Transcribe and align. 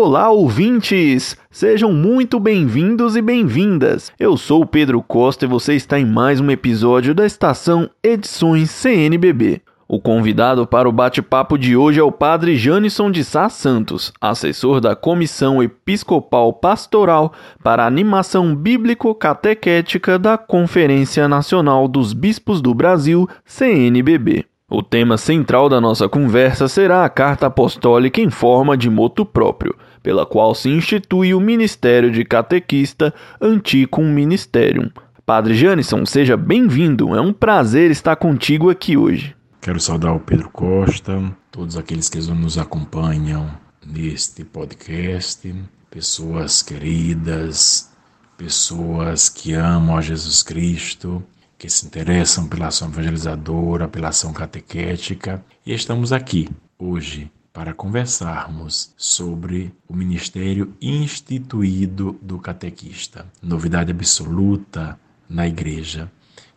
Olá, 0.00 0.30
ouvintes! 0.30 1.36
Sejam 1.50 1.92
muito 1.92 2.38
bem-vindos 2.38 3.16
e 3.16 3.20
bem-vindas. 3.20 4.12
Eu 4.16 4.36
sou 4.36 4.62
o 4.62 4.66
Pedro 4.66 5.02
Costa 5.02 5.44
e 5.44 5.48
você 5.48 5.74
está 5.74 5.98
em 5.98 6.06
mais 6.06 6.38
um 6.38 6.52
episódio 6.52 7.12
da 7.12 7.26
estação 7.26 7.90
Edições 8.00 8.70
CNBB. 8.70 9.60
O 9.88 10.00
convidado 10.00 10.64
para 10.68 10.88
o 10.88 10.92
bate-papo 10.92 11.58
de 11.58 11.76
hoje 11.76 11.98
é 11.98 12.02
o 12.02 12.12
padre 12.12 12.56
Janisson 12.56 13.10
de 13.10 13.24
Sá 13.24 13.48
Santos, 13.48 14.12
assessor 14.20 14.80
da 14.80 14.94
Comissão 14.94 15.60
Episcopal 15.60 16.52
Pastoral 16.52 17.32
para 17.60 17.82
a 17.82 17.88
Animação 17.88 18.54
Bíblico-Catequética 18.54 20.16
da 20.16 20.38
Conferência 20.38 21.26
Nacional 21.26 21.88
dos 21.88 22.12
Bispos 22.12 22.62
do 22.62 22.72
Brasil, 22.72 23.28
CNBB. 23.44 24.46
O 24.70 24.82
tema 24.82 25.16
central 25.16 25.68
da 25.68 25.80
nossa 25.80 26.10
conversa 26.10 26.68
será 26.68 27.02
a 27.02 27.08
Carta 27.08 27.46
Apostólica 27.46 28.20
em 28.20 28.28
forma 28.28 28.76
de 28.76 28.90
moto 28.90 29.24
próprio, 29.24 29.74
pela 30.08 30.24
qual 30.24 30.54
se 30.54 30.70
institui 30.70 31.34
o 31.34 31.40
Ministério 31.40 32.10
de 32.10 32.24
Catequista 32.24 33.12
Anticum 33.38 34.10
Ministerium. 34.10 34.90
Padre 35.26 35.54
Janisson, 35.54 36.06
seja 36.06 36.34
bem-vindo. 36.34 37.14
É 37.14 37.20
um 37.20 37.30
prazer 37.30 37.90
estar 37.90 38.16
contigo 38.16 38.70
aqui 38.70 38.96
hoje. 38.96 39.36
Quero 39.60 39.78
saudar 39.78 40.14
o 40.14 40.20
Pedro 40.20 40.48
Costa, 40.48 41.22
todos 41.50 41.76
aqueles 41.76 42.08
que 42.08 42.18
nos 42.20 42.56
acompanham 42.56 43.50
neste 43.86 44.44
podcast, 44.44 45.54
pessoas 45.90 46.62
queridas, 46.62 47.90
pessoas 48.38 49.28
que 49.28 49.52
amam 49.52 49.94
a 49.94 50.00
Jesus 50.00 50.42
Cristo 50.42 51.22
que 51.58 51.68
se 51.68 51.84
interessam 51.84 52.48
pela 52.48 52.68
ação 52.68 52.88
evangelizadora, 52.88 53.86
pela 53.86 54.08
ação 54.08 54.32
catequética, 54.32 55.44
e 55.66 55.74
estamos 55.74 56.14
aqui 56.14 56.48
hoje 56.78 57.30
para 57.58 57.74
conversarmos 57.74 58.94
sobre 58.96 59.74
o 59.88 59.92
ministério 59.92 60.76
instituído 60.80 62.16
do 62.22 62.38
catequista, 62.38 63.26
novidade 63.42 63.90
absoluta 63.90 64.96
na 65.28 65.44
igreja. 65.44 66.08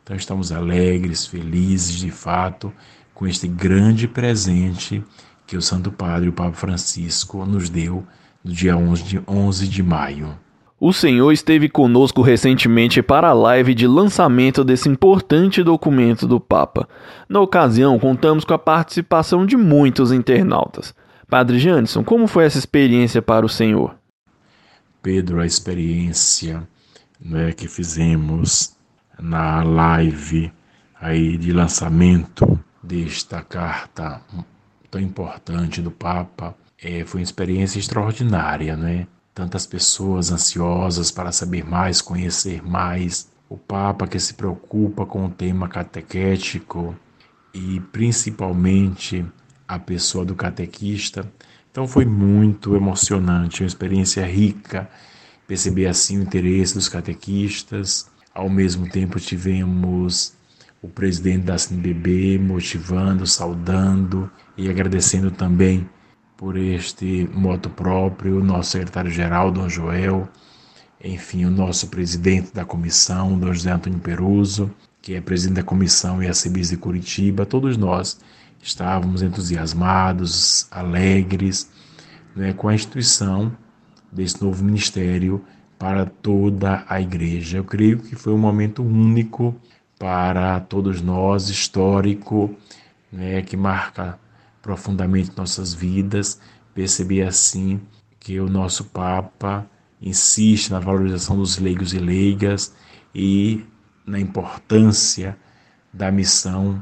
Então 0.04 0.16
estamos 0.16 0.52
alegres, 0.52 1.26
felizes 1.26 1.96
de 1.96 2.12
fato 2.12 2.72
com 3.16 3.26
este 3.26 3.48
grande 3.48 4.08
presente 4.08 5.04
que 5.48 5.58
o 5.58 5.62
Santo 5.62 5.92
Padre, 5.92 6.30
o 6.30 6.34
Papa 6.34 6.56
Francisco, 6.56 7.48
nos 7.48 7.68
deu 7.68 8.06
no 8.44 8.54
dia 8.54 8.78
11 8.78 9.04
de, 9.04 9.24
11 9.28 9.68
de 9.68 9.82
maio. 9.82 10.38
O 10.84 10.92
Senhor 10.92 11.32
esteve 11.32 11.70
conosco 11.70 12.24
recentemente 12.24 13.04
para 13.04 13.30
a 13.30 13.34
live 13.34 13.76
de 13.76 13.86
lançamento 13.86 14.64
desse 14.64 14.90
importante 14.90 15.62
documento 15.62 16.26
do 16.26 16.40
Papa. 16.40 16.90
Na 17.30 17.40
ocasião, 17.40 18.00
contamos 18.00 18.44
com 18.44 18.56
a 18.56 18.58
participação 18.58 19.46
de 19.46 19.56
muitos 19.56 20.12
internautas. 20.12 20.92
Padre 21.30 21.60
Janison, 21.60 22.04
como 22.04 22.26
foi 22.26 22.46
essa 22.46 22.58
experiência 22.58 23.22
para 23.22 23.46
o 23.46 23.50
Senhor? 23.50 23.96
Pedro, 25.04 25.40
a 25.40 25.46
experiência 25.46 26.68
né, 27.24 27.52
que 27.52 27.68
fizemos 27.68 28.76
na 29.20 29.62
live 29.62 30.52
aí 31.00 31.38
de 31.38 31.54
lançamento 31.54 32.60
desta 32.82 33.44
carta 33.44 34.20
tão 34.90 35.00
importante 35.00 35.80
do 35.80 35.92
Papa 35.92 36.56
é, 36.82 37.06
foi 37.06 37.20
uma 37.20 37.24
experiência 37.24 37.78
extraordinária, 37.78 38.76
né? 38.76 39.06
Tantas 39.42 39.66
pessoas 39.66 40.32
ansiosas 40.32 41.10
para 41.10 41.32
saber 41.32 41.66
mais, 41.66 42.00
conhecer 42.00 42.62
mais, 42.64 43.28
o 43.50 43.58
Papa 43.58 44.06
que 44.06 44.20
se 44.20 44.36
preocupa 44.36 45.04
com 45.04 45.26
o 45.26 45.30
tema 45.32 45.68
catequético 45.68 46.96
e 47.52 47.80
principalmente 47.92 49.26
a 49.68 49.80
pessoa 49.80 50.24
do 50.24 50.36
catequista. 50.36 51.28
Então 51.72 51.88
foi 51.88 52.06
muito 52.06 52.76
emocionante, 52.76 53.64
uma 53.64 53.68
experiência 53.68 54.24
rica, 54.28 54.88
perceber 55.48 55.88
assim 55.88 56.20
o 56.20 56.22
interesse 56.22 56.76
dos 56.76 56.88
catequistas. 56.88 58.12
Ao 58.36 58.48
mesmo 58.48 58.88
tempo 58.88 59.20
tivemos 59.20 60.34
o 60.84 60.88
presidente 60.88 61.46
da 61.46 61.58
CNBB 61.58 62.38
motivando, 62.38 63.26
saudando 63.26 64.30
e 64.56 64.70
agradecendo 64.70 65.32
também 65.32 65.90
por 66.42 66.58
este 66.58 67.30
moto 67.36 67.70
próprio, 67.70 68.44
nosso 68.44 68.72
secretário-geral, 68.72 69.52
Dom 69.52 69.70
Joel, 69.70 70.28
enfim, 71.04 71.46
o 71.46 71.52
nosso 71.52 71.88
presidente 71.90 72.52
da 72.52 72.66
comissão, 72.66 73.38
Dom 73.38 73.54
José 73.54 73.70
Antônio 73.70 74.00
Peruso, 74.00 74.74
que 75.04 75.14
é 75.14 75.22
presidente 75.22 75.58
da 75.58 75.64
comissão 75.64 76.20
arcebispo 76.20 76.74
de 76.74 76.82
Curitiba, 76.82 77.46
todos 77.46 77.78
nós 77.78 78.20
estávamos 78.60 79.22
entusiasmados, 79.22 80.66
alegres 80.72 81.70
né, 82.36 82.54
com 82.54 82.70
a 82.70 82.74
instituição 82.74 83.56
desse 84.12 84.44
novo 84.44 84.64
ministério 84.64 85.46
para 85.78 86.08
toda 86.08 86.84
a 86.90 87.00
igreja. 87.00 87.60
Eu 87.60 87.66
creio 87.66 88.00
que 88.00 88.16
foi 88.16 88.34
um 88.34 88.40
momento 88.40 88.82
único 88.82 89.56
para 90.00 90.60
todos 90.60 91.04
nós, 91.04 91.50
histórico, 91.50 92.56
né, 93.12 93.44
que 93.44 93.56
marca 93.56 94.18
profundamente 94.62 95.36
nossas 95.36 95.74
vidas, 95.74 96.40
perceber 96.74 97.24
assim 97.24 97.82
que 98.20 98.40
o 98.40 98.48
nosso 98.48 98.86
Papa 98.86 99.68
insiste 100.02 100.72
na 100.72 100.80
valorização 100.80 101.38
dos 101.38 101.58
leigos 101.58 101.94
e 101.94 102.00
leigas 102.00 102.74
e 103.14 103.66
na 104.06 104.20
importância 104.20 105.38
da 105.94 106.12
missão 106.12 106.82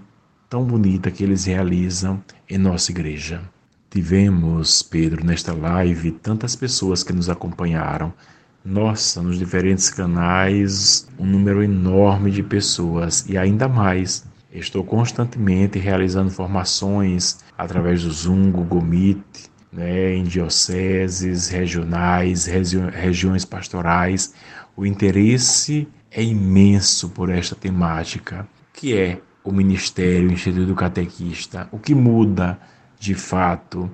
tão 0.50 0.66
bonita 0.66 1.12
que 1.12 1.23
eles 1.23 1.45
realizam 1.45 2.23
em 2.50 2.57
nossa 2.57 2.91
igreja. 2.91 3.41
Tivemos, 3.89 4.84
Pedro, 4.84 5.25
nesta 5.25 5.53
live, 5.53 6.12
tantas 6.12 6.56
pessoas 6.56 7.03
que 7.03 7.13
nos 7.13 7.29
acompanharam. 7.29 8.13
Nossa, 8.63 9.22
nos 9.22 9.38
diferentes 9.38 9.89
canais, 9.89 11.07
um 11.18 11.25
número 11.25 11.63
enorme 11.63 12.29
de 12.29 12.44
pessoas 12.44 13.28
e 13.28 13.38
ainda 13.38 13.68
mais 13.68 14.28
Estou 14.52 14.84
constantemente 14.84 15.78
realizando 15.78 16.32
formações 16.32 17.40
através 17.56 18.04
do 18.04 18.12
Zoom, 18.12 18.52
Google 18.52 18.82
Meet, 18.82 19.50
né, 19.72 20.16
em 20.16 20.24
dioceses, 20.24 21.50
regionais, 21.50 22.46
regi 22.46 22.80
regiões 22.80 23.46
pastorais. 23.46 24.34
O 24.76 24.86
interesse 24.86 25.88
é 26.10 26.24
imenso 26.24 27.10
por 27.10 27.30
esta 27.30 27.56
temática, 27.56 28.48
que 28.74 28.98
é 28.98 29.22
o 29.44 29.52
Ministério, 29.52 30.30
o 30.30 30.34
Instituto 30.34 30.74
Catequista. 30.74 31.70
O 31.72 31.78
que 31.78 31.94
muda, 31.94 32.60
de 33.00 33.14
fato, 33.14 33.90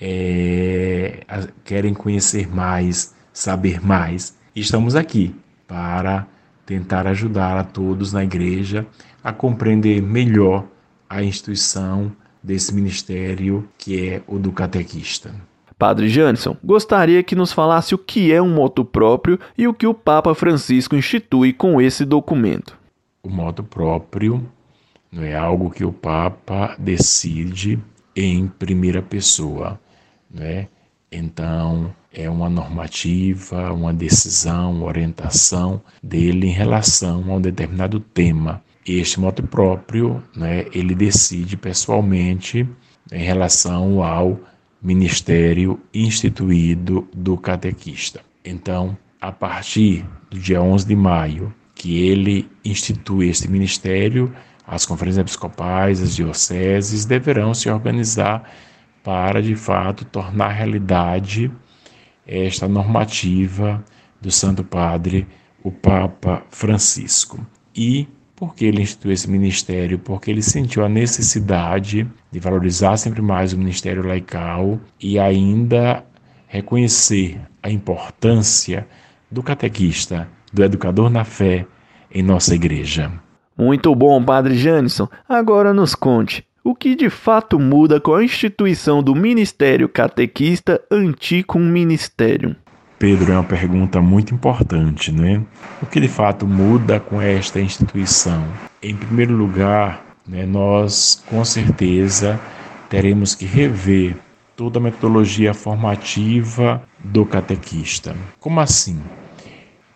é, 0.00 1.24
querem 1.64 1.92
conhecer 1.92 2.48
mais, 2.48 3.14
saber 3.30 3.84
mais. 3.84 4.34
Estamos 4.56 4.96
aqui 4.96 5.34
para 5.66 6.26
tentar 6.64 7.06
ajudar 7.06 7.58
a 7.58 7.64
todos 7.64 8.12
na 8.12 8.24
igreja 8.24 8.86
a 9.22 9.32
compreender 9.32 10.02
melhor 10.02 10.64
a 11.08 11.22
instituição 11.22 12.12
desse 12.42 12.74
ministério 12.74 13.68
que 13.78 14.08
é 14.08 14.22
o 14.26 14.38
do 14.38 14.52
catequista. 14.52 15.34
Padre 15.78 16.08
Jansson, 16.08 16.56
gostaria 16.62 17.22
que 17.22 17.34
nos 17.34 17.52
falasse 17.52 17.94
o 17.94 17.98
que 17.98 18.32
é 18.32 18.40
um 18.40 18.54
moto 18.54 18.84
próprio 18.84 19.38
e 19.58 19.66
o 19.66 19.74
que 19.74 19.86
o 19.86 19.92
Papa 19.92 20.34
Francisco 20.34 20.94
institui 20.94 21.52
com 21.52 21.80
esse 21.80 22.04
documento. 22.04 22.78
O 23.22 23.28
moto 23.28 23.64
próprio 23.64 24.48
não 25.10 25.22
é 25.22 25.34
algo 25.34 25.70
que 25.70 25.84
o 25.84 25.92
Papa 25.92 26.76
decide 26.78 27.78
em 28.14 28.46
primeira 28.46 29.02
pessoa, 29.02 29.80
não 30.32 30.44
é? 30.44 30.68
Então, 31.10 31.94
é 32.12 32.30
uma 32.30 32.48
normativa, 32.48 33.72
uma 33.72 33.92
decisão, 33.92 34.72
uma 34.72 34.86
orientação 34.86 35.80
dele 36.02 36.46
em 36.46 36.52
relação 36.52 37.24
a 37.28 37.34
um 37.34 37.40
determinado 37.40 38.00
tema. 38.00 38.62
Este 38.86 39.20
moto 39.20 39.42
próprio, 39.42 40.22
né, 40.34 40.66
ele 40.72 40.94
decide 40.94 41.56
pessoalmente 41.56 42.68
em 43.12 43.22
relação 43.22 44.02
ao 44.02 44.40
ministério 44.82 45.80
instituído 45.94 47.08
do 47.14 47.36
catequista. 47.36 48.20
Então, 48.44 48.96
a 49.20 49.30
partir 49.30 50.04
do 50.28 50.38
dia 50.38 50.60
11 50.60 50.86
de 50.86 50.96
maio, 50.96 51.54
que 51.74 52.02
ele 52.02 52.50
institui 52.64 53.28
este 53.28 53.48
ministério, 53.48 54.34
as 54.66 54.84
conferências 54.84 55.22
episcopais, 55.22 56.02
as 56.02 56.16
dioceses 56.16 57.04
deverão 57.04 57.54
se 57.54 57.70
organizar 57.70 58.50
para, 59.02 59.40
de 59.40 59.54
fato, 59.54 60.04
tornar 60.04 60.48
realidade 60.48 61.50
esta 62.26 62.66
normativa 62.68 63.84
do 64.20 64.30
Santo 64.30 64.62
Padre, 64.62 65.26
o 65.62 65.70
Papa 65.70 66.42
Francisco. 66.50 67.44
E 67.74 68.08
por 68.42 68.56
que 68.56 68.64
ele 68.64 68.82
instituiu 68.82 69.12
esse 69.12 69.30
ministério? 69.30 70.00
Porque 70.00 70.28
ele 70.28 70.42
sentiu 70.42 70.84
a 70.84 70.88
necessidade 70.88 72.04
de 72.32 72.40
valorizar 72.40 72.96
sempre 72.96 73.22
mais 73.22 73.52
o 73.52 73.56
ministério 73.56 74.04
laical 74.04 74.80
e 75.00 75.16
ainda 75.16 76.04
reconhecer 76.48 77.40
a 77.62 77.70
importância 77.70 78.84
do 79.30 79.44
catequista, 79.44 80.26
do 80.52 80.64
educador 80.64 81.08
na 81.08 81.22
fé 81.22 81.64
em 82.12 82.20
nossa 82.20 82.52
igreja. 82.52 83.12
Muito 83.56 83.94
bom, 83.94 84.20
Padre 84.24 84.56
Janisson. 84.56 85.06
Agora 85.28 85.72
nos 85.72 85.94
conte, 85.94 86.44
O 86.64 86.74
que 86.74 86.96
de 86.96 87.10
fato 87.10 87.60
muda 87.60 88.00
com 88.00 88.12
a 88.12 88.24
instituição 88.24 89.04
do 89.04 89.14
Ministério 89.14 89.88
Catequista 89.88 90.80
Anticum 90.90 91.60
Ministerium? 91.60 92.56
Pedro, 93.02 93.32
é 93.32 93.34
uma 93.34 93.42
pergunta 93.42 94.00
muito 94.00 94.32
importante, 94.32 95.10
né? 95.10 95.42
O 95.82 95.86
que 95.86 95.98
de 95.98 96.06
fato 96.06 96.46
muda 96.46 97.00
com 97.00 97.20
esta 97.20 97.60
instituição? 97.60 98.46
Em 98.80 98.94
primeiro 98.94 99.34
lugar, 99.34 100.06
né, 100.24 100.46
nós 100.46 101.20
com 101.28 101.44
certeza 101.44 102.38
teremos 102.88 103.34
que 103.34 103.44
rever 103.44 104.16
toda 104.54 104.78
a 104.78 104.82
metodologia 104.82 105.52
formativa 105.52 106.80
do 107.02 107.26
catequista. 107.26 108.14
Como 108.38 108.60
assim? 108.60 109.00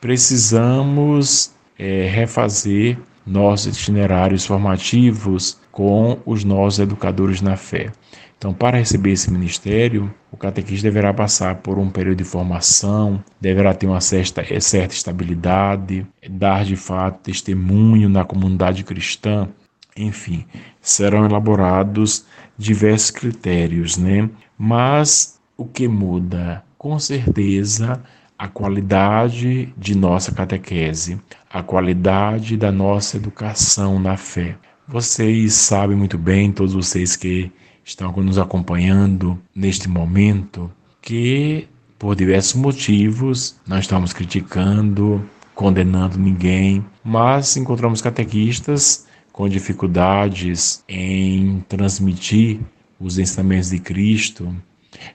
Precisamos 0.01 1.55
é, 1.79 2.09
refazer 2.13 2.99
nossos 3.25 3.79
itinerários 3.79 4.45
formativos 4.45 5.61
com 5.71 6.19
os 6.27 6.43
nossos 6.43 6.81
educadores 6.81 7.41
na 7.41 7.57
fé. 7.57 7.93
Então, 8.39 8.53
para 8.53 8.77
receber 8.77 9.13
esse 9.13 9.31
ministério, 9.33 10.13
o 10.31 10.37
catequista 10.37 10.87
deverá 10.87 11.13
passar 11.15 11.57
por 11.57 11.79
um 11.79 11.91
período 11.91 12.19
de 12.19 12.25
formação, 12.25 13.23
deverá 13.41 13.73
ter 13.73 13.87
uma 13.87 14.01
certa, 14.01 14.45
certa 14.61 14.95
estabilidade, 14.95 16.07
dar 16.29 16.65
de 16.65 16.77
fato 16.77 17.21
testemunho 17.23 18.09
na 18.09 18.25
comunidade 18.25 18.85
cristã, 18.85 19.49
enfim, 19.97 20.45
serão 20.81 21.25
elaborados 21.25 22.27
diversos 22.59 23.11
critérios, 23.11 23.97
né? 23.97 24.29
Mas 24.59 25.41
o 25.57 25.65
que 25.65 25.89
muda? 25.89 26.63
Com 26.77 26.99
certeza, 26.99 28.03
a 28.39 28.49
qualidade 28.49 29.73
de 29.77 29.97
nossa 29.97 30.31
catequese, 30.31 31.19
a 31.51 31.63
qualidade 31.63 32.57
da 32.59 32.71
nossa 32.71 33.17
educação 33.17 33.99
na 33.99 34.19
fé. 34.19 34.57
Vocês 34.87 35.55
sabem 35.55 35.97
muito 35.97 36.19
bem, 36.19 36.53
todos 36.53 36.75
vocês 36.75 37.17
que 37.17 37.51
estão 37.87 38.13
nos 38.17 38.37
acompanhando 38.37 39.39
neste 39.55 39.89
momento, 39.89 40.69
que 41.01 41.69
por 41.97 42.17
diversos 42.17 42.61
motivos 42.61 43.57
não 43.65 43.79
estamos 43.79 44.13
criticando, 44.13 45.25
condenando 45.55 46.19
ninguém, 46.19 46.85
mas 47.03 47.57
encontramos 47.57 48.03
catequistas 48.03 49.07
com 49.33 49.49
dificuldades 49.49 50.83
em 50.89 51.65
transmitir 51.69 52.59
os 52.99 53.19
ensinamentos 53.19 53.71
de 53.71 53.79
Cristo, 53.79 54.55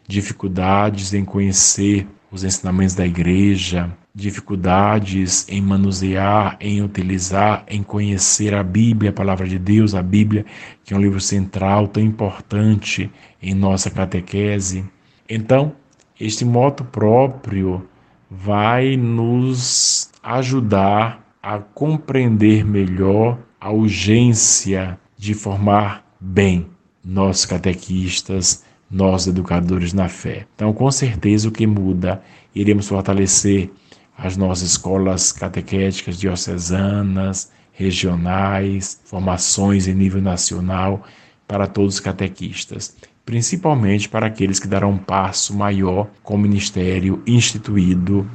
dificuldades 0.07 1.13
em 1.13 1.25
conhecer 1.25 2.07
os 2.31 2.45
ensinamentos 2.45 2.95
da 2.95 3.05
igreja, 3.05 3.91
dificuldades 4.15 5.45
em 5.49 5.61
manusear, 5.61 6.57
em 6.61 6.81
utilizar, 6.81 7.65
em 7.67 7.83
conhecer 7.83 8.53
a 8.53 8.63
Bíblia, 8.63 9.09
a 9.09 9.13
palavra 9.13 9.47
de 9.47 9.59
Deus, 9.59 9.93
a 9.93 10.01
Bíblia, 10.01 10.45
que 10.83 10.93
é 10.93 10.97
um 10.97 11.01
livro 11.01 11.19
central 11.19 11.87
tão 11.87 12.01
importante 12.01 13.11
em 13.41 13.53
nossa 13.53 13.89
catequese. 13.89 14.85
Então, 15.27 15.73
este 16.19 16.45
moto 16.45 16.85
próprio 16.85 17.85
vai 18.29 18.95
nos 18.95 20.09
ajudar 20.23 21.21
a 21.43 21.57
compreender 21.57 22.63
melhor 22.63 23.37
a 23.59 23.71
urgência 23.71 24.97
de 25.17 25.33
formar 25.33 26.05
bem 26.19 26.67
nossos 27.03 27.45
catequistas, 27.45 28.63
nós 28.91 29.25
educadores 29.25 29.93
na 29.93 30.09
fé. 30.09 30.45
Então, 30.55 30.73
com 30.73 30.91
certeza, 30.91 31.47
o 31.47 31.51
que 31.51 31.65
muda, 31.65 32.21
iremos 32.53 32.87
fortalecer 32.87 33.69
as 34.17 34.35
nossas 34.35 34.71
escolas 34.71 35.31
catequéticas 35.31 36.17
diocesanas, 36.17 37.51
regionais, 37.71 38.99
formações 39.05 39.87
em 39.87 39.93
nível 39.93 40.21
nacional 40.21 41.03
para 41.47 41.67
todos 41.67 41.95
os 41.95 41.99
catequistas, 41.99 42.95
principalmente 43.25 44.09
para 44.09 44.27
aqueles 44.27 44.59
que 44.59 44.67
darão 44.67 44.91
um 44.91 44.97
passo 44.97 45.55
maior 45.55 46.07
com 46.21 46.35
o 46.35 46.37
ministério 46.37 47.23
instituído 47.25 48.29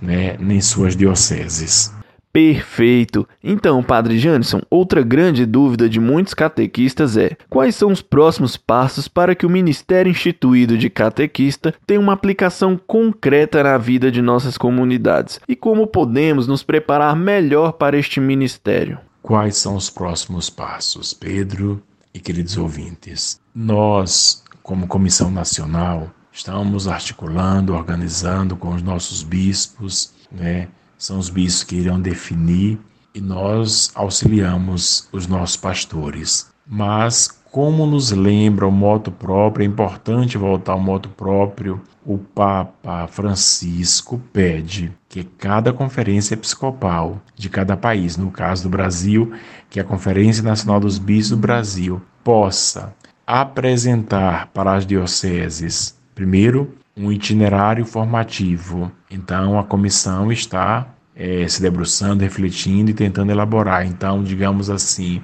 né, 0.00 0.36
em 0.40 0.60
suas 0.60 0.96
dioceses. 0.96 1.92
Perfeito! 2.38 3.28
Então, 3.42 3.82
Padre 3.82 4.16
Janison, 4.16 4.60
outra 4.70 5.02
grande 5.02 5.44
dúvida 5.44 5.88
de 5.88 5.98
muitos 5.98 6.34
catequistas 6.34 7.16
é: 7.16 7.36
quais 7.50 7.74
são 7.74 7.90
os 7.90 8.00
próximos 8.00 8.56
passos 8.56 9.08
para 9.08 9.34
que 9.34 9.44
o 9.44 9.50
Ministério 9.50 10.08
Instituído 10.08 10.78
de 10.78 10.88
Catequista 10.88 11.74
tenha 11.84 11.98
uma 11.98 12.12
aplicação 12.12 12.78
concreta 12.86 13.60
na 13.64 13.76
vida 13.76 14.08
de 14.08 14.22
nossas 14.22 14.56
comunidades? 14.56 15.40
E 15.48 15.56
como 15.56 15.84
podemos 15.88 16.46
nos 16.46 16.62
preparar 16.62 17.16
melhor 17.16 17.72
para 17.72 17.98
este 17.98 18.20
ministério? 18.20 19.00
Quais 19.20 19.56
são 19.56 19.74
os 19.74 19.90
próximos 19.90 20.48
passos, 20.48 21.12
Pedro 21.12 21.82
e 22.14 22.20
queridos 22.20 22.56
ouvintes? 22.56 23.40
Nós, 23.52 24.44
como 24.62 24.86
Comissão 24.86 25.28
Nacional, 25.28 26.08
estamos 26.32 26.86
articulando, 26.86 27.74
organizando 27.74 28.54
com 28.54 28.72
os 28.76 28.80
nossos 28.80 29.24
bispos, 29.24 30.12
né? 30.30 30.68
São 30.98 31.18
os 31.18 31.30
bispos 31.30 31.64
que 31.64 31.76
irão 31.76 32.00
definir 32.00 32.78
e 33.14 33.20
nós 33.20 33.90
auxiliamos 33.94 35.08
os 35.12 35.26
nossos 35.26 35.56
pastores. 35.56 36.50
Mas, 36.66 37.28
como 37.50 37.86
nos 37.86 38.10
lembra 38.10 38.66
o 38.66 38.72
moto 38.72 39.10
próprio, 39.10 39.64
é 39.64 39.66
importante 39.66 40.36
voltar 40.36 40.72
ao 40.72 40.80
moto 40.80 41.08
próprio, 41.08 41.80
o 42.04 42.18
Papa 42.18 43.06
Francisco 43.06 44.20
pede 44.32 44.92
que 45.08 45.24
cada 45.24 45.72
conferência 45.72 46.34
episcopal 46.34 47.20
de 47.34 47.48
cada 47.48 47.76
país, 47.76 48.16
no 48.16 48.30
caso 48.30 48.64
do 48.64 48.68
Brasil, 48.68 49.32
que 49.70 49.80
a 49.80 49.84
Conferência 49.84 50.42
Nacional 50.42 50.80
dos 50.80 50.98
Bispos 50.98 51.30
do 51.30 51.36
Brasil, 51.36 52.02
possa 52.24 52.94
apresentar 53.26 54.48
para 54.48 54.74
as 54.74 54.86
dioceses, 54.86 55.98
primeiro, 56.14 56.74
um 56.98 57.12
itinerário 57.12 57.84
formativo. 57.84 58.90
Então, 59.10 59.58
a 59.58 59.64
comissão 59.64 60.32
está 60.32 60.88
é, 61.14 61.46
se 61.48 61.62
debruçando, 61.62 62.22
refletindo 62.22 62.90
e 62.90 62.94
tentando 62.94 63.30
elaborar. 63.30 63.86
Então, 63.86 64.22
digamos 64.22 64.68
assim, 64.68 65.22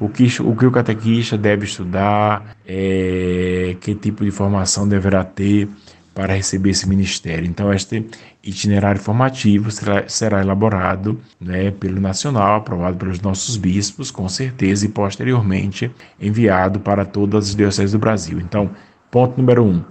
o 0.00 0.08
que 0.08 0.26
o, 0.40 0.56
que 0.56 0.66
o 0.66 0.70
catequista 0.70 1.36
deve 1.36 1.64
estudar, 1.64 2.56
é, 2.66 3.76
que 3.80 3.94
tipo 3.94 4.24
de 4.24 4.30
formação 4.30 4.88
deverá 4.88 5.24
ter 5.24 5.68
para 6.14 6.34
receber 6.34 6.70
esse 6.70 6.88
ministério. 6.88 7.46
Então, 7.46 7.72
este 7.72 8.06
itinerário 8.42 9.00
formativo 9.00 9.70
será, 9.70 10.08
será 10.08 10.40
elaborado 10.40 11.20
né, 11.38 11.70
pelo 11.70 12.00
Nacional, 12.00 12.56
aprovado 12.56 12.96
pelos 12.96 13.20
nossos 13.20 13.56
bispos, 13.58 14.10
com 14.10 14.26
certeza, 14.26 14.86
e 14.86 14.88
posteriormente 14.88 15.90
enviado 16.18 16.80
para 16.80 17.04
todas 17.04 17.50
as 17.50 17.54
dioceses 17.54 17.92
do 17.92 17.98
Brasil. 17.98 18.40
Então, 18.40 18.70
ponto 19.10 19.36
número 19.36 19.62
um 19.62 19.84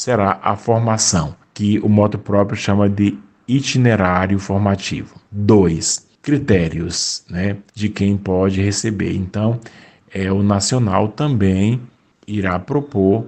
será 0.00 0.40
a 0.42 0.56
formação, 0.56 1.36
que 1.52 1.78
o 1.80 1.88
moto 1.88 2.18
próprio 2.18 2.56
chama 2.56 2.88
de 2.88 3.18
itinerário 3.46 4.38
formativo. 4.38 5.20
Dois, 5.30 6.08
critérios 6.22 7.22
né, 7.28 7.58
de 7.74 7.90
quem 7.90 8.16
pode 8.16 8.62
receber. 8.62 9.14
Então, 9.14 9.60
é, 10.10 10.32
o 10.32 10.42
nacional 10.42 11.08
também 11.08 11.82
irá 12.26 12.58
propor, 12.58 13.26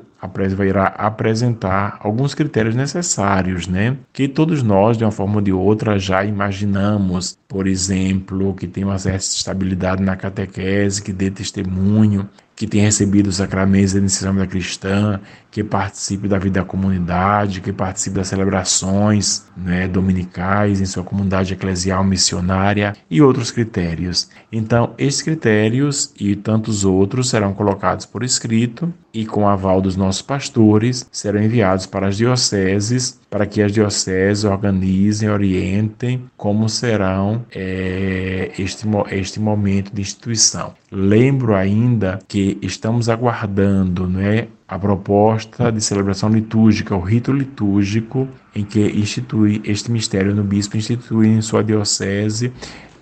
irá 0.66 0.86
apresentar 0.86 1.98
alguns 2.00 2.32
critérios 2.32 2.74
necessários, 2.74 3.66
né? 3.66 3.98
Que 4.10 4.26
todos 4.26 4.62
nós, 4.62 4.96
de 4.96 5.04
uma 5.04 5.10
forma 5.10 5.36
ou 5.36 5.40
de 5.42 5.52
outra, 5.52 5.98
já 5.98 6.24
imaginamos. 6.24 7.36
Por 7.46 7.66
exemplo, 7.66 8.54
que 8.54 8.66
tem 8.66 8.84
uma 8.84 8.98
certa 8.98 9.18
estabilidade 9.18 10.02
na 10.02 10.16
catequese, 10.16 11.02
que 11.02 11.12
dê 11.12 11.30
testemunho, 11.30 12.30
que 12.62 12.66
tenha 12.68 12.84
recebido 12.84 13.26
os 13.26 13.38
sacramentos 13.38 13.92
da 13.92 13.98
iniciação 13.98 14.36
da 14.36 14.46
cristã, 14.46 15.20
que 15.50 15.64
participe 15.64 16.28
da 16.28 16.38
vida 16.38 16.60
da 16.60 16.64
comunidade, 16.64 17.60
que 17.60 17.72
participe 17.72 18.14
das 18.14 18.28
celebrações 18.28 19.44
né, 19.56 19.88
dominicais 19.88 20.80
em 20.80 20.86
sua 20.86 21.02
comunidade 21.02 21.54
eclesial 21.54 22.04
missionária 22.04 22.94
e 23.10 23.20
outros 23.20 23.50
critérios. 23.50 24.28
Então, 24.52 24.94
esses 24.96 25.22
critérios 25.22 26.12
e 26.20 26.36
tantos 26.36 26.84
outros 26.84 27.30
serão 27.30 27.52
colocados 27.52 28.06
por 28.06 28.22
escrito 28.22 28.94
e, 29.12 29.26
com 29.26 29.48
aval 29.48 29.80
dos 29.80 29.96
nossos 29.96 30.22
pastores, 30.22 31.06
serão 31.12 31.42
enviados 31.42 31.86
para 31.86 32.08
as 32.08 32.16
dioceses, 32.16 33.20
para 33.30 33.46
que 33.46 33.62
as 33.62 33.72
dioceses 33.72 34.44
organizem, 34.44 35.28
orientem 35.28 36.24
como 36.36 36.68
serão 36.68 37.44
é, 37.54 38.50
este, 38.58 38.86
este 39.10 39.40
momento 39.40 39.92
de 39.94 40.02
instituição. 40.02 40.74
Lembro 40.90 41.54
ainda 41.54 42.18
que 42.28 42.58
estamos 42.62 43.08
aguardando 43.08 44.08
né, 44.08 44.48
a 44.72 44.78
proposta 44.78 45.70
de 45.70 45.82
celebração 45.82 46.30
litúrgica, 46.30 46.96
o 46.96 47.00
rito 47.00 47.30
litúrgico, 47.30 48.26
em 48.54 48.64
que 48.64 48.80
institui 48.80 49.60
este 49.64 49.90
mistério 49.90 50.34
no 50.34 50.42
bispo, 50.42 50.78
institui 50.78 51.28
em 51.28 51.42
sua 51.42 51.62
diocese 51.62 52.50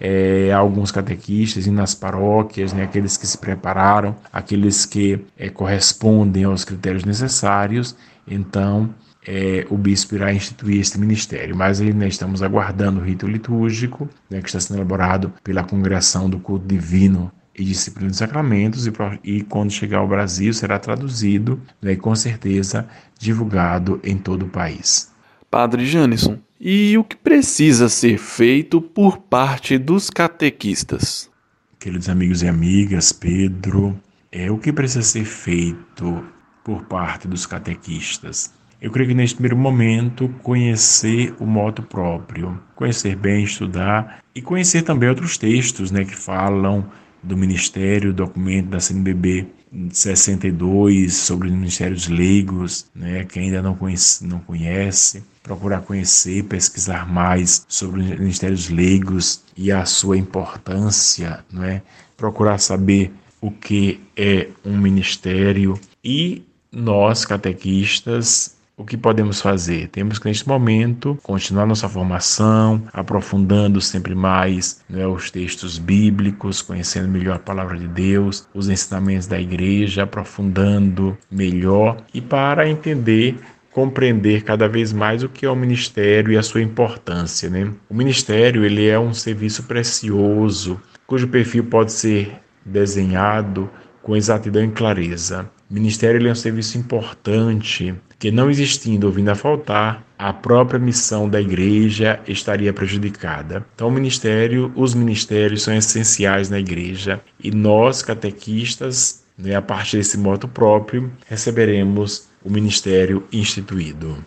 é, 0.01 0.51
alguns 0.53 0.91
catequistas 0.91 1.69
e 1.69 1.71
nas 1.71 1.95
paróquias, 1.95 2.73
né, 2.73 2.83
aqueles 2.83 3.17
que 3.17 3.25
se 3.25 3.39
prepararam, 3.39 4.17
aqueles 4.33 4.85
que 4.85 5.21
é, 5.39 5.49
correspondem 5.49 6.43
aos 6.43 6.65
critérios 6.65 7.05
necessários, 7.05 7.95
então 8.27 8.93
é, 9.25 9.65
o 9.71 9.77
bispo 9.77 10.17
irá 10.17 10.33
instituir 10.33 10.81
este 10.81 10.99
ministério. 10.99 11.55
Mas 11.55 11.81
ainda 11.81 12.05
estamos 12.09 12.43
aguardando 12.43 12.99
o 12.99 13.05
rito 13.05 13.29
litúrgico, 13.29 14.09
né, 14.29 14.41
que 14.41 14.49
está 14.49 14.59
sendo 14.59 14.79
elaborado 14.79 15.33
pela 15.45 15.63
congregação 15.63 16.29
do 16.29 16.41
culto 16.41 16.67
divino 16.67 17.31
e 17.55 17.65
disciplina 17.65 18.09
dos 18.09 18.19
sacramentos, 18.19 18.87
e, 18.87 18.93
e 19.25 19.43
quando 19.43 19.71
chegar 19.71 19.99
ao 19.99 20.09
Brasil 20.09 20.53
será 20.53 20.79
traduzido 20.79 21.61
né, 21.81 21.93
e 21.93 21.97
com 21.97 22.15
certeza 22.15 22.89
divulgado 23.19 24.01
em 24.03 24.17
todo 24.17 24.45
o 24.47 24.49
país. 24.49 25.11
Padre 25.51 25.85
Janison, 25.85 26.39
e 26.61 26.97
o 26.97 27.03
que 27.03 27.17
precisa 27.17 27.89
ser 27.89 28.19
feito 28.19 28.81
por 28.81 29.19
parte 29.19 29.77
dos 29.79 30.11
catequistas? 30.11 31.31
Queridos 31.79 32.09
amigos 32.09 32.43
e 32.43 32.49
amigas, 32.49 33.13
Pedro, 33.13 33.99
é 34.31 34.51
o 34.51 34.59
que 34.59 34.73
precisa 34.73 35.03
ser 35.03 35.25
feito 35.25 36.23
por 36.63 36.85
parte 36.85 37.27
dos 37.27 37.47
catequistas. 37.47 38.53
Eu 38.81 38.91
creio 38.91 39.09
que 39.09 39.15
neste 39.15 39.35
primeiro 39.35 39.57
momento 39.57 40.29
conhecer 40.43 41.35
o 41.39 41.45
modo 41.45 41.83
próprio, 41.83 42.59
conhecer 42.75 43.17
bem, 43.17 43.45
estudar 43.45 44.23
e 44.35 44.41
conhecer 44.41 44.83
também 44.83 45.09
outros 45.09 45.37
textos, 45.37 45.91
né, 45.91 46.05
que 46.05 46.17
falam 46.17 46.87
do 47.23 47.37
Ministério, 47.37 48.13
documento 48.13 48.69
da 48.69 48.81
CNBB 48.81 49.47
62 49.93 51.15
sobre 51.15 51.49
os 51.49 51.55
ministérios 51.55 52.09
leigos, 52.09 52.87
né, 52.95 53.25
que 53.25 53.39
ainda 53.39 53.63
não 53.63 53.75
conhece, 53.75 54.27
não 54.27 54.41
conhece, 54.41 55.23
procurar 55.43 55.83
conhecer, 55.83 56.45
pesquisar 56.45 57.09
mais 57.09 57.65
sobre 57.69 58.01
os 58.01 58.19
ministérios 58.19 58.69
leigos 58.69 59.43
e 59.57 59.71
a 59.71 59.85
sua 59.85 60.17
importância, 60.17 61.45
né, 61.53 61.83
procurar 62.17 62.59
saber 62.59 63.13
o 63.41 63.51
que 63.51 64.01
é 64.17 64.49
um 64.65 64.77
ministério. 64.77 65.79
E 66.05 66.43
nós 66.73 67.25
catequistas 67.25 68.57
o 68.81 68.85
que 68.85 68.97
podemos 68.97 69.43
fazer? 69.43 69.89
Temos 69.89 70.19
que, 70.19 70.27
neste 70.27 70.49
momento, 70.49 71.19
continuar 71.23 71.67
nossa 71.67 71.87
formação, 71.87 72.83
aprofundando 72.95 73.79
sempre 73.79 74.15
mais 74.15 74.81
né, 74.89 75.07
os 75.07 75.31
textos 75.31 75.77
bíblicos, 75.77 76.63
conhecendo 76.63 77.07
melhor 77.07 77.37
a 77.37 77.39
palavra 77.39 77.77
de 77.77 77.87
Deus, 77.87 78.49
os 78.55 78.71
ensinamentos 78.71 79.27
da 79.27 79.39
igreja, 79.39 80.05
aprofundando 80.05 81.17
melhor 81.31 81.99
e 82.15 82.23
para 82.23 82.69
entender 82.69 83.39
compreender 83.71 84.43
cada 84.43 84.67
vez 84.67 84.93
mais 84.93 85.23
o 85.23 85.29
que 85.29 85.47
é 85.47 85.51
o 85.51 85.55
ministério 85.55 86.33
e 86.33 86.37
a 86.37 86.43
sua 86.43 86.61
importância, 86.61 87.49
né? 87.49 87.71
O 87.89 87.95
ministério, 87.95 88.65
ele 88.65 88.89
é 88.89 88.99
um 88.99 89.15
serviço 89.15 89.63
precioso, 89.65 90.81
cujo 91.07 91.29
perfil 91.29 91.65
pode 91.65 91.93
ser 91.93 92.33
desenhado 92.65 93.71
com 94.03 94.17
exatidão 94.17 94.65
e 94.65 94.71
clareza. 94.71 95.49
O 95.71 95.75
ministério 95.75 96.27
é 96.27 96.33
um 96.33 96.35
serviço 96.35 96.77
importante 96.77 97.95
que, 98.19 98.33
não 98.33 98.51
existindo 98.51 99.07
ou 99.07 99.13
vindo 99.13 99.29
a 99.29 99.37
faltar, 99.37 100.05
a 100.19 100.33
própria 100.33 100.81
missão 100.81 101.29
da 101.29 101.41
igreja 101.41 102.19
estaria 102.27 102.73
prejudicada. 102.73 103.65
Então, 103.73 103.87
o 103.87 103.93
ministério, 103.93 104.73
os 104.75 104.95
ministérios 104.95 105.63
são 105.63 105.73
essenciais 105.73 106.51
na 106.51 106.59
igreja 106.59 107.21
e 107.39 107.53
nós, 107.53 108.03
catequistas, 108.03 109.23
né, 109.39 109.55
a 109.55 109.63
partir 109.63 109.99
desse 109.99 110.19
modo 110.19 110.49
próprio, 110.49 111.09
receberemos 111.29 112.29
o 112.45 112.51
ministério 112.51 113.23
instituído. 113.33 114.19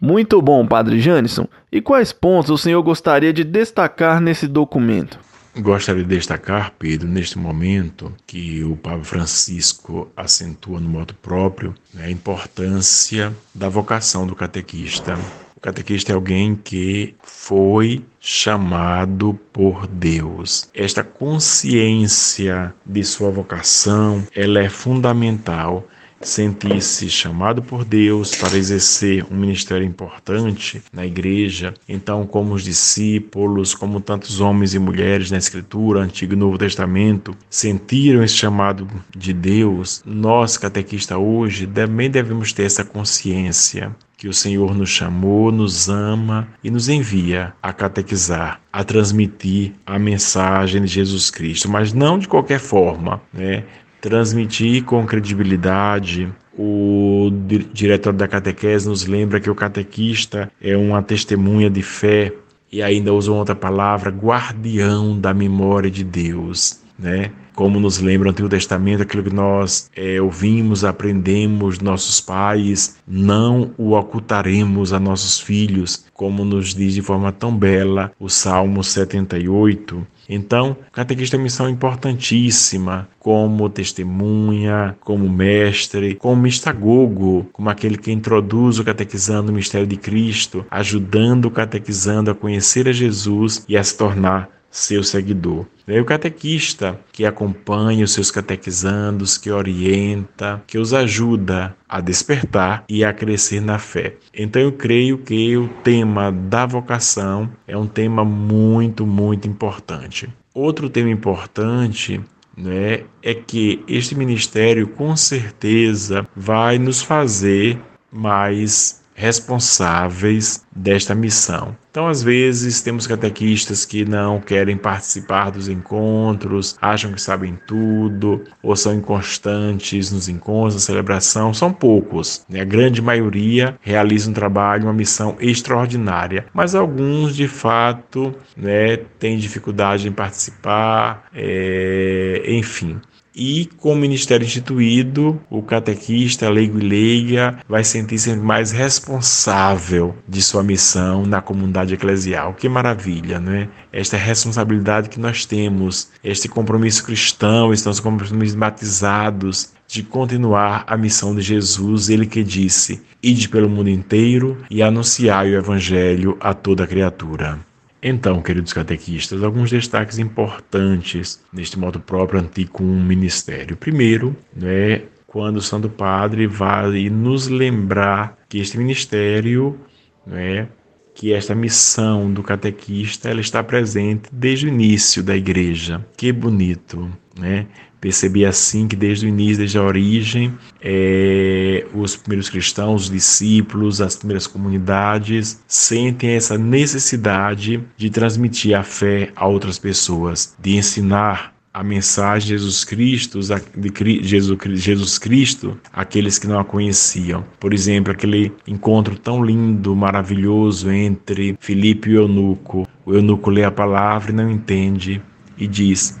Muito 0.00 0.40
bom, 0.40 0.64
Padre 0.64 1.00
Janison. 1.00 1.48
E 1.70 1.80
quais 1.80 2.12
pontos 2.12 2.50
o 2.50 2.58
senhor 2.58 2.82
gostaria 2.82 3.32
de 3.32 3.42
destacar 3.42 4.20
nesse 4.20 4.46
documento? 4.46 5.18
Gostaria 5.54 6.02
de 6.02 6.08
destacar, 6.08 6.72
Pedro, 6.78 7.06
neste 7.06 7.38
momento 7.38 8.10
que 8.26 8.64
o 8.64 8.74
Papa 8.74 9.04
Francisco 9.04 10.10
acentua 10.16 10.80
no 10.80 10.88
modo 10.88 11.12
próprio 11.14 11.74
né, 11.92 12.06
a 12.06 12.10
importância 12.10 13.34
da 13.54 13.68
vocação 13.68 14.26
do 14.26 14.34
catequista. 14.34 15.18
O 15.54 15.60
catequista 15.60 16.10
é 16.10 16.14
alguém 16.14 16.56
que 16.56 17.14
foi 17.22 18.02
chamado 18.18 19.38
por 19.52 19.86
Deus. 19.86 20.70
Esta 20.72 21.04
consciência 21.04 22.74
de 22.86 23.04
sua 23.04 23.30
vocação, 23.30 24.26
ela 24.34 24.58
é 24.58 24.70
fundamental 24.70 25.86
sentir-se 26.22 27.08
chamado 27.10 27.62
por 27.62 27.84
Deus 27.84 28.34
para 28.34 28.56
exercer 28.56 29.24
um 29.30 29.36
ministério 29.36 29.86
importante 29.86 30.82
na 30.92 31.06
igreja, 31.06 31.74
então, 31.88 32.26
como 32.26 32.54
os 32.54 32.64
discípulos, 32.64 33.74
como 33.74 34.00
tantos 34.00 34.40
homens 34.40 34.74
e 34.74 34.78
mulheres 34.78 35.30
na 35.30 35.38
Escritura, 35.38 36.00
Antigo 36.00 36.32
e 36.32 36.36
Novo 36.36 36.58
Testamento, 36.58 37.36
sentiram 37.50 38.22
esse 38.22 38.34
chamado 38.34 38.88
de 39.16 39.32
Deus, 39.32 40.02
nós, 40.04 40.56
catequistas, 40.56 41.16
hoje 41.18 41.66
também 41.66 42.10
devemos 42.10 42.52
ter 42.52 42.64
essa 42.64 42.84
consciência 42.84 43.94
que 44.22 44.28
o 44.28 44.32
Senhor 44.32 44.72
nos 44.72 44.88
chamou, 44.88 45.50
nos 45.50 45.88
ama 45.88 46.46
e 46.62 46.70
nos 46.70 46.88
envia 46.88 47.52
a 47.60 47.72
catequizar, 47.72 48.60
a 48.72 48.84
transmitir 48.84 49.72
a 49.84 49.98
mensagem 49.98 50.80
de 50.82 50.86
Jesus 50.86 51.28
Cristo, 51.28 51.68
mas 51.68 51.92
não 51.92 52.20
de 52.20 52.28
qualquer 52.28 52.60
forma, 52.60 53.20
né? 53.34 53.64
Transmitir 54.02 54.82
com 54.84 55.06
credibilidade. 55.06 56.28
O 56.58 57.30
diretor 57.72 58.12
da 58.12 58.28
catequese 58.28 58.86
nos 58.86 59.06
lembra 59.06 59.40
que 59.40 59.48
o 59.48 59.54
catequista 59.54 60.52
é 60.60 60.76
uma 60.76 61.02
testemunha 61.02 61.70
de 61.70 61.82
fé 61.82 62.34
e 62.70 62.82
ainda 62.82 63.12
usa 63.12 63.32
outra 63.32 63.54
palavra, 63.54 64.10
guardião 64.10 65.18
da 65.18 65.32
memória 65.32 65.90
de 65.90 66.02
Deus, 66.02 66.80
né? 66.98 67.30
Como 67.54 67.78
nos 67.78 67.98
lembra 67.98 68.28
o 68.28 68.30
Antigo 68.30 68.48
Testamento, 68.48 69.02
aquilo 69.02 69.22
que 69.22 69.32
nós 69.32 69.90
é, 69.94 70.20
ouvimos, 70.20 70.84
aprendemos 70.84 71.80
nossos 71.80 72.18
pais, 72.18 72.96
não 73.06 73.72
o 73.76 73.92
ocultaremos 73.92 74.94
a 74.94 74.98
nossos 74.98 75.38
filhos, 75.38 76.06
como 76.14 76.46
nos 76.46 76.74
diz 76.74 76.94
de 76.94 77.02
forma 77.02 77.30
tão 77.30 77.54
bela 77.54 78.10
o 78.18 78.28
Salmo 78.28 78.82
78. 78.82 80.06
Então, 80.28 80.76
o 80.88 80.92
catequista 80.92 81.36
é 81.36 81.38
uma 81.38 81.44
missão 81.44 81.68
importantíssima, 81.68 83.08
como 83.18 83.68
testemunha, 83.68 84.96
como 85.00 85.28
mestre, 85.28 86.14
como 86.14 86.42
mistagogo, 86.42 87.46
como 87.52 87.68
aquele 87.68 87.98
que 87.98 88.12
introduz 88.12 88.78
o 88.78 88.84
catequizando 88.84 89.50
o 89.50 89.54
mistério 89.54 89.86
de 89.86 89.96
Cristo, 89.96 90.64
ajudando 90.70 91.46
o 91.46 91.50
catequizando 91.50 92.30
a 92.30 92.34
conhecer 92.34 92.88
a 92.88 92.92
Jesus 92.92 93.64
e 93.68 93.76
a 93.76 93.82
se 93.82 93.96
tornar 93.96 94.61
seu 94.72 95.04
seguidor. 95.04 95.66
É 95.86 96.00
o 96.00 96.04
catequista 96.04 96.98
que 97.12 97.26
acompanha 97.26 98.04
os 98.04 98.12
seus 98.12 98.30
catequizandos, 98.30 99.36
que 99.36 99.50
orienta, 99.50 100.62
que 100.66 100.78
os 100.78 100.94
ajuda 100.94 101.76
a 101.86 102.00
despertar 102.00 102.84
e 102.88 103.04
a 103.04 103.12
crescer 103.12 103.60
na 103.60 103.78
fé. 103.78 104.16
Então 104.34 104.62
eu 104.62 104.72
creio 104.72 105.18
que 105.18 105.56
o 105.56 105.68
tema 105.84 106.32
da 106.32 106.64
vocação 106.64 107.50
é 107.68 107.76
um 107.76 107.86
tema 107.86 108.24
muito, 108.24 109.06
muito 109.06 109.46
importante. 109.46 110.32
Outro 110.54 110.88
tema 110.88 111.10
importante 111.10 112.20
né, 112.56 113.04
é 113.22 113.34
que 113.34 113.84
este 113.86 114.14
ministério 114.14 114.88
com 114.88 115.14
certeza 115.16 116.26
vai 116.34 116.78
nos 116.78 117.02
fazer 117.02 117.78
mais 118.10 119.01
responsáveis 119.22 120.64
desta 120.74 121.14
missão. 121.14 121.76
Então, 121.92 122.08
às 122.08 122.24
vezes, 122.24 122.80
temos 122.80 123.06
catequistas 123.06 123.84
que 123.84 124.04
não 124.04 124.40
querem 124.40 124.76
participar 124.76 125.50
dos 125.50 125.68
encontros, 125.68 126.76
acham 126.82 127.12
que 127.12 127.22
sabem 127.22 127.56
tudo, 127.64 128.42
ou 128.60 128.74
são 128.74 128.92
inconstantes 128.94 130.10
nos 130.10 130.28
encontros, 130.28 130.74
na 130.74 130.80
celebração. 130.80 131.54
São 131.54 131.72
poucos. 131.72 132.44
Né? 132.48 132.62
A 132.62 132.64
grande 132.64 133.00
maioria 133.00 133.78
realiza 133.80 134.28
um 134.28 134.32
trabalho, 134.32 134.84
uma 134.86 134.92
missão 134.92 135.36
extraordinária, 135.38 136.46
mas 136.52 136.74
alguns, 136.74 137.36
de 137.36 137.46
fato, 137.46 138.34
né, 138.56 138.96
têm 139.20 139.38
dificuldade 139.38 140.08
em 140.08 140.12
participar, 140.12 141.28
é... 141.32 142.42
enfim. 142.48 143.00
E 143.34 143.66
com 143.78 143.92
o 143.92 143.96
ministério 143.96 144.44
instituído, 144.44 145.40
o 145.48 145.62
catequista, 145.62 146.50
leigo 146.50 146.78
e 146.78 146.82
leiga, 146.82 147.58
vai 147.66 147.82
sentir-se 147.82 148.36
mais 148.36 148.72
responsável 148.72 150.14
de 150.28 150.42
sua 150.42 150.62
missão 150.62 151.24
na 151.24 151.40
comunidade 151.40 151.94
eclesial. 151.94 152.52
Que 152.52 152.68
maravilha, 152.68 153.40
né? 153.40 153.68
Esta 153.90 154.16
responsabilidade 154.16 155.08
que 155.08 155.18
nós 155.18 155.46
temos, 155.46 156.10
este 156.22 156.48
compromisso 156.48 157.04
cristão, 157.04 157.72
estamos 157.72 158.00
compromissos 158.00 158.54
batizados 158.54 159.72
de 159.88 160.02
continuar 160.02 160.84
a 160.86 160.96
missão 160.96 161.34
de 161.34 161.42
Jesus, 161.42 162.08
ele 162.08 162.26
que 162.26 162.42
disse: 162.42 163.02
Ide 163.22 163.48
pelo 163.48 163.68
mundo 163.68 163.88
inteiro 163.88 164.58
e 164.70 164.82
anunciai 164.82 165.50
o 165.50 165.58
evangelho 165.58 166.36
a 166.40 166.52
toda 166.52 166.86
criatura. 166.86 167.58
Então, 168.02 168.42
queridos 168.42 168.72
catequistas, 168.72 169.44
alguns 169.44 169.70
destaques 169.70 170.18
importantes 170.18 171.40
neste 171.52 171.78
modo 171.78 172.00
próprio 172.00 172.40
antigo 172.40 172.82
um 172.82 173.02
ministério. 173.02 173.76
Primeiro, 173.76 174.36
né, 174.56 175.02
quando 175.24 175.58
o 175.58 175.62
Santo 175.62 175.88
Padre 175.88 176.48
vai 176.48 177.08
nos 177.08 177.46
lembrar 177.46 178.36
que 178.48 178.58
este 178.58 178.76
ministério, 178.76 179.78
né, 180.26 180.68
que 181.14 181.32
esta 181.32 181.54
missão 181.54 182.32
do 182.32 182.42
catequista, 182.42 183.28
ela 183.28 183.40
está 183.40 183.62
presente 183.62 184.28
desde 184.32 184.66
o 184.66 184.68
início 184.68 185.22
da 185.22 185.36
igreja. 185.36 186.04
Que 186.16 186.32
bonito, 186.32 187.08
né? 187.38 187.66
Percebi 188.02 188.44
assim 188.44 188.88
que 188.88 188.96
desde 188.96 189.26
o 189.26 189.28
início, 189.28 189.58
desde 189.58 189.78
a 189.78 189.82
origem, 189.82 190.52
é, 190.82 191.86
os 191.94 192.16
primeiros 192.16 192.50
cristãos, 192.50 193.04
os 193.04 193.10
discípulos, 193.10 194.00
as 194.00 194.16
primeiras 194.16 194.48
comunidades 194.48 195.62
sentem 195.68 196.30
essa 196.30 196.58
necessidade 196.58 197.80
de 197.96 198.10
transmitir 198.10 198.76
a 198.76 198.82
fé 198.82 199.30
a 199.36 199.46
outras 199.46 199.78
pessoas, 199.78 200.52
de 200.60 200.74
ensinar 200.74 201.54
a 201.72 201.84
mensagem 201.84 202.48
de 202.48 202.54
Jesus 202.54 202.82
Cristo, 202.82 203.38
de 203.38 204.74
Jesus 204.74 205.16
Cristo, 205.16 205.78
aqueles 205.92 206.40
que 206.40 206.48
não 206.48 206.58
a 206.58 206.64
conheciam. 206.64 207.44
Por 207.60 207.72
exemplo, 207.72 208.12
aquele 208.12 208.52
encontro 208.66 209.16
tão 209.16 209.44
lindo, 209.44 209.94
maravilhoso 209.94 210.90
entre 210.90 211.56
Filipe 211.60 212.10
e 212.10 212.18
o 212.18 212.22
eunuco. 212.22 212.84
O 213.06 213.14
eunuco 213.14 213.48
lê 213.48 213.62
a 213.62 213.70
palavra 213.70 214.32
e 214.32 214.34
não 214.34 214.50
entende 214.50 215.22
e 215.56 215.68
diz: 215.68 216.18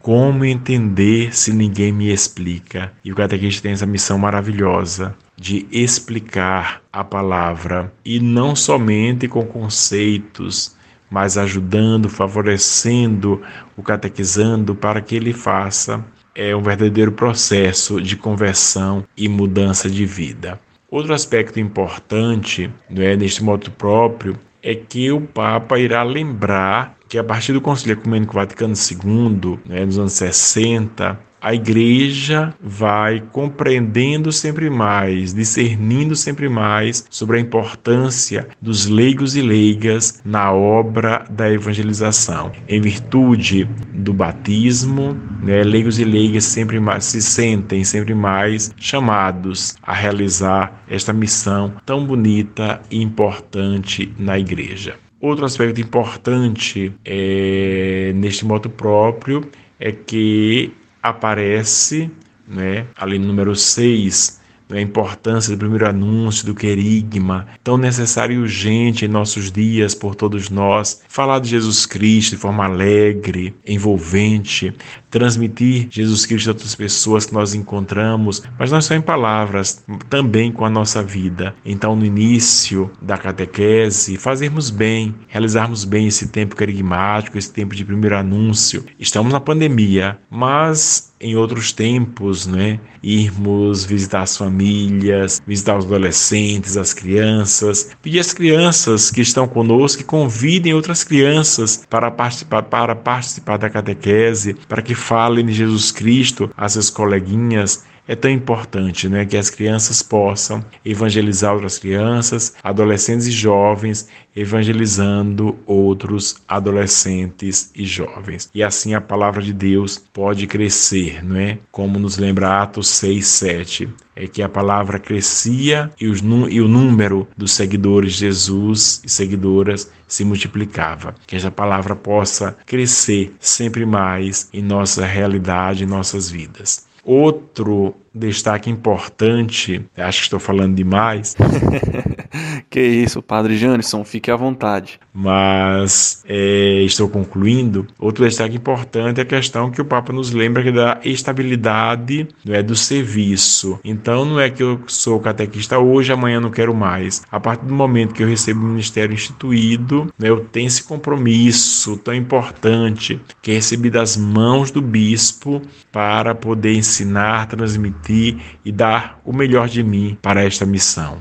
Como 0.00 0.44
entender 0.44 1.34
se 1.34 1.52
ninguém 1.52 1.92
me 1.92 2.10
explica? 2.10 2.92
E 3.04 3.12
o 3.12 3.14
catequista 3.14 3.62
tem 3.62 3.72
essa 3.72 3.86
missão 3.86 4.18
maravilhosa 4.18 5.14
de 5.36 5.66
explicar 5.70 6.82
a 6.92 7.04
palavra 7.04 7.92
e 8.04 8.18
não 8.18 8.56
somente 8.56 9.28
com 9.28 9.44
conceitos 9.44 10.78
mas 11.10 11.36
ajudando, 11.36 12.08
favorecendo 12.08 13.42
o 13.76 13.82
catequizando 13.82 14.74
para 14.74 15.00
que 15.00 15.16
ele 15.16 15.32
faça 15.32 16.04
é 16.34 16.54
um 16.54 16.62
verdadeiro 16.62 17.10
processo 17.10 18.00
de 18.00 18.16
conversão 18.16 19.04
e 19.16 19.28
mudança 19.28 19.90
de 19.90 20.06
vida. 20.06 20.60
Outro 20.88 21.12
aspecto 21.12 21.58
importante 21.58 22.70
é 22.94 23.16
neste 23.16 23.42
modo 23.42 23.70
próprio 23.72 24.38
é 24.62 24.74
que 24.74 25.10
o 25.10 25.20
Papa 25.20 25.78
irá 25.78 26.02
lembrar 26.02 26.96
que 27.10 27.18
a 27.18 27.24
partir 27.24 27.52
do 27.52 27.60
Concílio 27.60 27.94
Ecumênico 27.94 28.34
Vaticano 28.34 28.72
II, 28.72 29.58
né, 29.66 29.84
nos 29.84 29.98
anos 29.98 30.12
60, 30.12 31.18
a 31.40 31.52
igreja 31.52 32.54
vai 32.62 33.20
compreendendo 33.32 34.30
sempre 34.30 34.70
mais, 34.70 35.34
discernindo 35.34 36.14
sempre 36.14 36.48
mais 36.48 37.04
sobre 37.10 37.38
a 37.38 37.40
importância 37.40 38.46
dos 38.62 38.86
leigos 38.86 39.34
e 39.34 39.42
leigas 39.42 40.22
na 40.24 40.52
obra 40.52 41.24
da 41.28 41.50
evangelização. 41.50 42.52
Em 42.68 42.80
virtude 42.80 43.64
do 43.92 44.12
batismo, 44.12 45.16
né, 45.42 45.64
leigos 45.64 45.98
e 45.98 46.04
leigas 46.04 46.44
sempre 46.44 46.78
mais 46.78 47.06
se 47.06 47.20
sentem 47.20 47.82
sempre 47.82 48.14
mais 48.14 48.72
chamados 48.76 49.74
a 49.82 49.92
realizar 49.92 50.84
esta 50.88 51.12
missão 51.12 51.72
tão 51.84 52.06
bonita 52.06 52.80
e 52.88 53.02
importante 53.02 54.14
na 54.16 54.38
igreja. 54.38 54.94
Outro 55.20 55.44
aspecto 55.44 55.80
importante 55.80 56.92
é, 57.04 58.12
neste 58.14 58.44
modo 58.44 58.70
próprio 58.70 59.46
é 59.78 59.92
que 59.92 60.72
aparece 61.02 62.10
né, 62.48 62.86
ali 62.96 63.18
no 63.18 63.26
número 63.26 63.54
6 63.54 64.39
a 64.72 64.80
importância 64.80 65.54
do 65.54 65.58
primeiro 65.58 65.88
anúncio, 65.88 66.46
do 66.46 66.54
querigma, 66.54 67.46
tão 67.62 67.76
necessário 67.76 68.34
e 68.34 68.38
urgente 68.38 69.04
em 69.04 69.08
nossos 69.08 69.50
dias 69.50 69.94
por 69.94 70.14
todos 70.14 70.50
nós. 70.50 71.02
Falar 71.08 71.40
de 71.40 71.50
Jesus 71.50 71.86
Cristo 71.86 72.30
de 72.30 72.36
forma 72.36 72.64
alegre, 72.64 73.54
envolvente, 73.66 74.72
transmitir 75.10 75.88
Jesus 75.90 76.24
Cristo 76.24 76.48
a 76.48 76.52
outras 76.52 76.74
pessoas 76.74 77.26
que 77.26 77.34
nós 77.34 77.54
encontramos, 77.54 78.42
mas 78.58 78.70
não 78.70 78.80
só 78.80 78.94
em 78.94 79.00
palavras, 79.00 79.84
também 80.08 80.52
com 80.52 80.64
a 80.64 80.70
nossa 80.70 81.02
vida. 81.02 81.54
Então, 81.64 81.96
no 81.96 82.04
início 82.04 82.90
da 83.02 83.18
catequese, 83.18 84.16
fazermos 84.16 84.70
bem, 84.70 85.14
realizarmos 85.28 85.84
bem 85.84 86.06
esse 86.06 86.28
tempo 86.28 86.56
querigmático, 86.56 87.36
esse 87.36 87.52
tempo 87.52 87.74
de 87.74 87.84
primeiro 87.84 88.16
anúncio. 88.16 88.84
Estamos 88.98 89.32
na 89.32 89.40
pandemia, 89.40 90.18
mas 90.30 91.09
em 91.20 91.36
outros 91.36 91.72
tempos, 91.72 92.46
né? 92.46 92.80
Irmos 93.02 93.84
visitar 93.84 94.22
as 94.22 94.36
famílias, 94.36 95.42
visitar 95.46 95.76
os 95.76 95.84
adolescentes, 95.84 96.76
as 96.76 96.94
crianças, 96.94 97.90
pedir 98.00 98.20
às 98.20 98.32
crianças 98.32 99.10
que 99.10 99.20
estão 99.20 99.46
conosco 99.46 99.98
que 99.98 100.04
convidem 100.04 100.72
outras 100.72 101.04
crianças 101.04 101.84
para 101.88 102.10
participar, 102.10 102.62
para 102.62 102.96
participar 102.96 103.58
da 103.58 103.68
catequese, 103.68 104.54
para 104.68 104.80
que 104.80 104.94
falem 104.94 105.44
de 105.44 105.52
Jesus 105.52 105.92
Cristo 105.92 106.50
às 106.56 106.72
seus 106.72 106.88
coleguinhas 106.88 107.84
é 108.10 108.16
tão 108.16 108.28
importante 108.28 109.08
né, 109.08 109.24
que 109.24 109.36
as 109.36 109.48
crianças 109.48 110.02
possam 110.02 110.64
evangelizar 110.84 111.54
outras 111.54 111.78
crianças, 111.78 112.56
adolescentes 112.60 113.28
e 113.28 113.30
jovens, 113.30 114.08
evangelizando 114.34 115.56
outros 115.64 116.42
adolescentes 116.48 117.70
e 117.72 117.84
jovens. 117.84 118.50
E 118.52 118.64
assim 118.64 118.94
a 118.94 119.00
palavra 119.00 119.40
de 119.40 119.52
Deus 119.52 120.02
pode 120.12 120.48
crescer, 120.48 121.24
não 121.24 121.36
é? 121.36 121.58
Como 121.70 122.00
nos 122.00 122.18
lembra 122.18 122.60
Atos 122.60 122.88
6, 122.88 123.24
7 123.24 123.88
é 124.16 124.26
que 124.26 124.42
a 124.42 124.48
palavra 124.48 124.98
crescia 124.98 125.90
e, 126.00 126.04
e, 126.04 126.60
o 126.60 126.68
número 126.68 127.28
dos 127.36 127.52
seguidores 127.52 128.14
de 128.14 128.18
Jesus 128.20 129.00
e 129.04 129.08
seguidoras 129.08 129.90
se 130.06 130.24
multiplicava. 130.24 131.14
Que 131.26 131.36
essa 131.36 131.50
palavra 131.50 131.94
possa 131.94 132.56
crescer 132.66 133.32
sempre 133.38 133.86
mais 133.86 134.48
em 134.52 134.62
nossa 134.62 135.06
realidade, 135.06 135.84
em 135.84 135.86
nossas 135.86 136.28
vidas. 136.28 136.89
Outro 137.04 137.94
destaque 138.14 138.68
importante, 138.68 139.84
acho 139.96 140.18
que 140.18 140.24
estou 140.24 140.40
falando 140.40 140.74
demais. 140.74 141.36
que 142.68 142.80
isso, 142.80 143.22
Padre 143.22 143.56
Janisson, 143.56 144.04
fique 144.04 144.30
à 144.30 144.36
vontade. 144.36 145.00
Mas 145.12 146.22
é, 146.28 146.82
estou 146.82 147.08
concluindo. 147.08 147.86
Outro 147.98 148.24
destaque 148.24 148.56
importante 148.56 149.18
é 149.18 149.22
a 149.22 149.26
questão 149.26 149.70
que 149.70 149.80
o 149.80 149.84
Papa 149.84 150.12
nos 150.12 150.32
lembra 150.32 150.62
que 150.62 150.72
da 150.72 151.00
estabilidade 151.04 152.28
é, 152.48 152.62
do 152.62 152.76
serviço. 152.76 153.78
Então 153.84 154.24
não 154.24 154.40
é 154.40 154.50
que 154.50 154.62
eu 154.62 154.80
sou 154.86 155.20
catequista 155.20 155.78
hoje, 155.78 156.12
amanhã 156.12 156.40
não 156.40 156.50
quero 156.50 156.74
mais. 156.74 157.22
A 157.30 157.40
partir 157.40 157.66
do 157.66 157.74
momento 157.74 158.14
que 158.14 158.22
eu 158.22 158.28
recebo 158.28 158.60
o 158.60 158.68
ministério 158.68 159.14
instituído, 159.14 160.12
né, 160.18 160.28
eu 160.28 160.40
tenho 160.40 160.66
esse 160.66 160.82
compromisso 160.82 161.96
tão 161.96 162.14
importante 162.14 163.20
que 163.42 163.50
é 163.50 163.54
recebi 163.54 163.90
das 163.90 164.16
mãos 164.16 164.70
do 164.70 164.80
bispo 164.80 165.60
para 165.92 166.34
poder 166.34 166.74
ensinar, 166.74 167.46
transmitir 167.46 167.99
e 168.08 168.72
dar 168.72 169.20
o 169.24 169.32
melhor 169.32 169.68
de 169.68 169.82
mim 169.82 170.16
para 170.22 170.42
esta 170.42 170.64
missão. 170.64 171.18